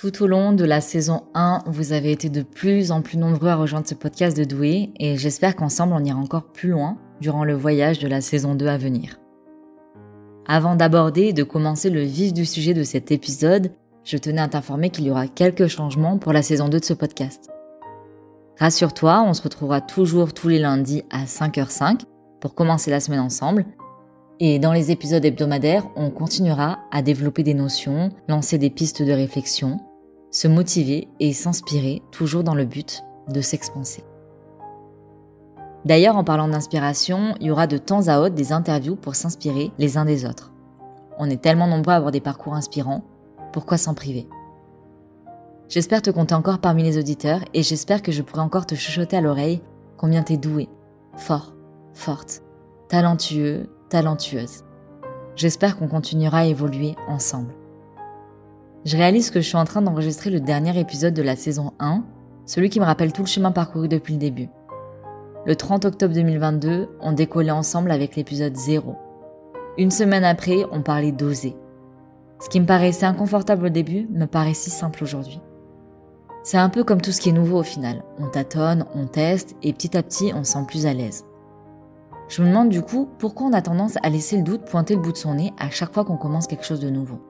[0.00, 3.48] Tout au long de la saison 1, vous avez été de plus en plus nombreux
[3.48, 7.42] à rejoindre ce podcast de Doué et j'espère qu'ensemble on ira encore plus loin durant
[7.42, 9.18] le voyage de la saison 2 à venir.
[10.46, 13.72] Avant d'aborder et de commencer le vif du sujet de cet épisode,
[14.04, 16.94] je tenais à t'informer qu'il y aura quelques changements pour la saison 2 de ce
[16.94, 17.50] podcast.
[18.60, 22.02] Rassure-toi, on se retrouvera toujours tous les lundis à 5h05
[22.40, 23.66] pour commencer la semaine ensemble.
[24.38, 29.10] Et dans les épisodes hebdomadaires, on continuera à développer des notions, lancer des pistes de
[29.10, 29.80] réflexion
[30.30, 34.04] se motiver et s'inspirer toujours dans le but de s'expanser.
[35.84, 39.70] D'ailleurs, en parlant d'inspiration, il y aura de temps à autre des interviews pour s'inspirer
[39.78, 40.52] les uns des autres.
[41.18, 43.04] On est tellement nombreux à avoir des parcours inspirants,
[43.52, 44.28] pourquoi s'en priver?
[45.68, 49.16] J'espère te compter encore parmi les auditeurs et j'espère que je pourrai encore te chuchoter
[49.16, 49.62] à l'oreille
[49.96, 50.68] combien t'es doué,
[51.16, 51.54] fort,
[51.92, 52.42] forte,
[52.88, 54.64] talentueux, talentueuse.
[55.36, 57.54] J'espère qu'on continuera à évoluer ensemble.
[58.88, 62.04] Je réalise que je suis en train d'enregistrer le dernier épisode de la saison 1,
[62.46, 64.48] celui qui me rappelle tout le chemin parcouru depuis le début.
[65.44, 68.96] Le 30 octobre 2022, on décollait ensemble avec l'épisode 0.
[69.76, 71.54] Une semaine après, on parlait d'oser.
[72.40, 75.42] Ce qui me paraissait inconfortable au début me paraît si simple aujourd'hui.
[76.42, 78.02] C'est un peu comme tout ce qui est nouveau au final.
[78.18, 81.26] On tâtonne, on teste et petit à petit on se sent plus à l'aise.
[82.28, 85.02] Je me demande du coup pourquoi on a tendance à laisser le doute pointer le
[85.02, 87.20] bout de son nez à chaque fois qu'on commence quelque chose de nouveau.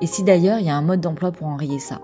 [0.00, 2.00] Et si d'ailleurs il y a un mode d'emploi pour enrayer ça?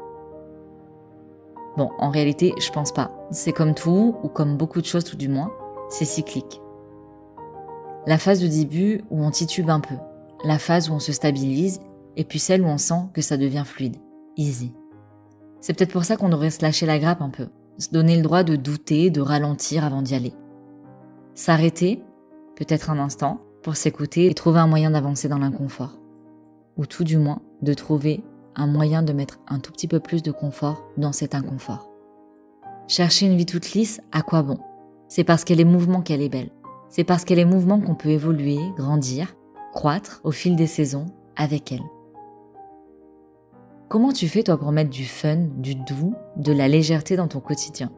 [1.76, 3.10] Bon, en réalité, je pense pas.
[3.30, 5.50] C'est comme tout, ou comme beaucoup de choses tout du moins,
[5.88, 6.60] c'est cyclique.
[8.06, 9.94] La phase de début où on titube un peu,
[10.44, 11.80] la phase où on se stabilise,
[12.16, 13.96] et puis celle où on sent que ça devient fluide,
[14.36, 14.74] easy.
[15.60, 17.48] C'est peut-être pour ça qu'on devrait se lâcher la grappe un peu,
[17.78, 20.34] se donner le droit de douter, de ralentir avant d'y aller.
[21.34, 22.02] S'arrêter,
[22.56, 25.98] peut-être un instant, pour s'écouter et trouver un moyen d'avancer dans l'inconfort
[26.76, 28.22] ou tout du moins de trouver
[28.54, 31.88] un moyen de mettre un tout petit peu plus de confort dans cet inconfort.
[32.88, 34.58] Chercher une vie toute lisse, à quoi bon?
[35.08, 36.50] C'est parce qu'elle est mouvement qu'elle est belle.
[36.88, 39.34] C'est parce qu'elle est mouvement qu'on peut évoluer, grandir,
[39.72, 41.06] croître au fil des saisons
[41.36, 41.82] avec elle.
[43.88, 47.40] Comment tu fais toi pour mettre du fun, du doux, de la légèreté dans ton
[47.40, 47.90] quotidien?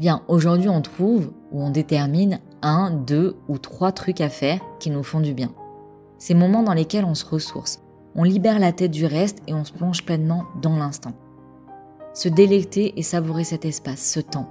[0.00, 4.90] Bien, aujourd'hui on trouve ou on détermine un, deux ou trois trucs à faire qui
[4.90, 5.52] nous font du bien
[6.22, 7.81] ces moments dans lesquels on se ressource,
[8.14, 11.12] on libère la tête du reste et on se plonge pleinement dans l'instant.
[12.14, 14.50] Se délecter et savourer cet espace, ce temps,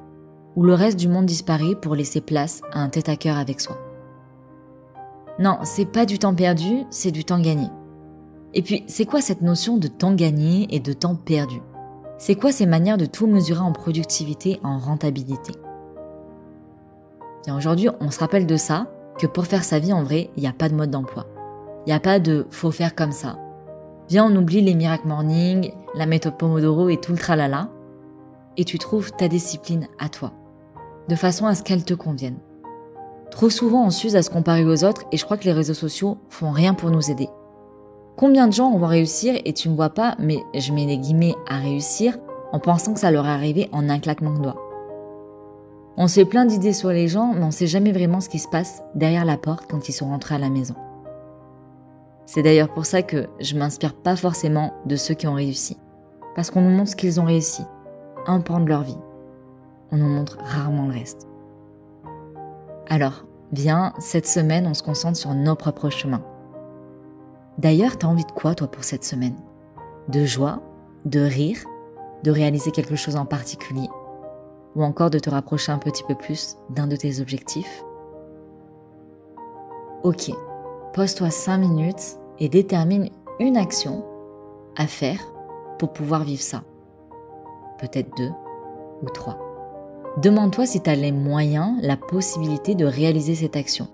[0.56, 3.62] où le reste du monde disparaît pour laisser place à un tête à cœur avec
[3.62, 3.78] soi.
[5.40, 7.68] Non, c'est pas du temps perdu, c'est du temps gagné.
[8.54, 11.62] Et puis, c'est quoi cette notion de temps gagné et de temps perdu?
[12.18, 15.54] C'est quoi ces manières de tout mesurer en productivité, en rentabilité?
[17.48, 20.50] Aujourd'hui, on se rappelle de ça, que pour faire sa vie en vrai, il n'y
[20.50, 21.26] a pas de mode d'emploi.
[21.86, 23.38] Il n'y a pas de faut faire comme ça.
[24.12, 27.70] Viens, on oublie les miracle morning, la méthode Pomodoro et tout le tralala,
[28.58, 30.34] et tu trouves ta discipline à toi,
[31.08, 32.36] de façon à ce qu'elle te convienne.
[33.32, 35.74] Trop souvent, on s'use à se comparer aux autres et je crois que les réseaux
[35.74, 37.30] sociaux font rien pour nous aider.
[38.18, 41.36] Combien de gens vont réussir et tu ne vois pas, mais je mets les guillemets
[41.48, 42.18] à réussir
[42.52, 44.62] en pensant que ça leur est arrivé en un claquement de doigts.
[45.96, 48.40] On se fait plein d'idées sur les gens, mais on sait jamais vraiment ce qui
[48.40, 50.76] se passe derrière la porte quand ils sont rentrés à la maison.
[52.26, 55.78] C'est d'ailleurs pour ça que je m'inspire pas forcément de ceux qui ont réussi.
[56.36, 57.64] Parce qu'on nous montre ce qu'ils ont réussi,
[58.26, 58.98] un pan de leur vie.
[59.92, 61.28] On nous montre rarement le reste.
[62.88, 66.24] Alors, viens, cette semaine, on se concentre sur nos propres chemins.
[67.58, 69.36] D'ailleurs, t'as envie de quoi, toi, pour cette semaine?
[70.08, 70.62] De joie?
[71.06, 71.58] De rire?
[72.24, 73.90] De réaliser quelque chose en particulier?
[74.76, 77.84] Ou encore de te rapprocher un petit peu plus d'un de tes objectifs?
[80.04, 80.32] Ok,
[80.94, 83.10] pose-toi 5 minutes et détermine
[83.40, 84.06] une action
[84.78, 85.20] à faire
[85.80, 86.64] pour pouvoir vivre ça.
[87.80, 88.32] Peut-être deux
[89.02, 89.38] ou trois.
[90.18, 93.88] Demande-toi si tu as les moyens, la possibilité de réaliser cette action.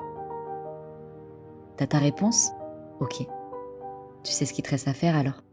[1.78, 2.52] T'as ta réponse?
[3.00, 3.26] Ok.
[4.24, 5.44] Tu sais ce qu'il te reste à faire alors?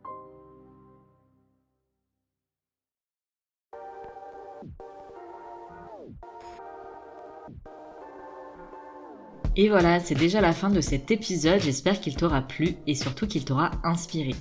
[9.57, 13.29] Et voilà, c'est déjà la fin de cet épisode, j'espère qu'il t'aura plu et surtout
[13.29, 14.35] qu'il t'aura inspiré.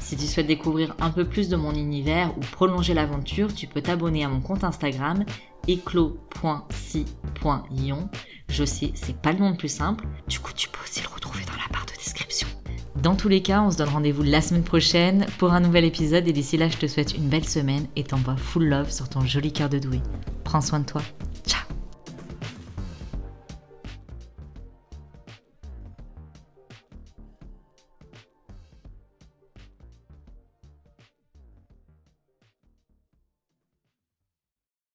[0.00, 3.80] Si tu souhaites découvrir un peu plus de mon univers ou prolonger l'aventure, tu peux
[3.80, 5.24] t'abonner à mon compte Instagram
[5.68, 8.08] éclos.si.ion.
[8.48, 10.04] Je sais, c'est pas le nom le plus simple.
[10.28, 12.48] Du coup, tu peux aussi le retrouver dans la barre de description.
[13.02, 16.26] Dans tous les cas, on se donne rendez-vous la semaine prochaine pour un nouvel épisode
[16.26, 19.20] et d'ici là, je te souhaite une belle semaine et t'envoie full love sur ton
[19.20, 20.00] joli cœur de doué.
[20.44, 21.02] Prends soin de toi.